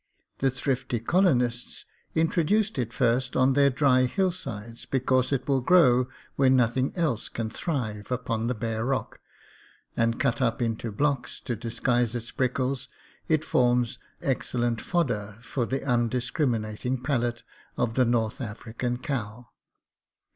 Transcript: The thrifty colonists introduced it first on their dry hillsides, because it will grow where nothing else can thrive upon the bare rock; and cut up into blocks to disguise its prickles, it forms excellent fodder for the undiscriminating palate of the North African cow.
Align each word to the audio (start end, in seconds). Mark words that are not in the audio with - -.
The 0.39 0.49
thrifty 0.49 0.99
colonists 0.99 1.85
introduced 2.15 2.79
it 2.79 2.91
first 2.91 3.35
on 3.35 3.53
their 3.53 3.69
dry 3.69 4.05
hillsides, 4.07 4.87
because 4.87 5.31
it 5.31 5.47
will 5.47 5.61
grow 5.61 6.07
where 6.35 6.49
nothing 6.49 6.91
else 6.97 7.29
can 7.29 7.51
thrive 7.51 8.11
upon 8.11 8.47
the 8.47 8.55
bare 8.55 8.83
rock; 8.83 9.19
and 9.95 10.19
cut 10.19 10.41
up 10.41 10.59
into 10.59 10.91
blocks 10.91 11.39
to 11.41 11.55
disguise 11.55 12.15
its 12.15 12.31
prickles, 12.31 12.87
it 13.27 13.45
forms 13.45 13.99
excellent 14.23 14.81
fodder 14.81 15.37
for 15.39 15.67
the 15.67 15.85
undiscriminating 15.85 17.03
palate 17.03 17.43
of 17.77 17.93
the 17.93 18.03
North 18.03 18.41
African 18.41 18.97
cow. 18.97 19.49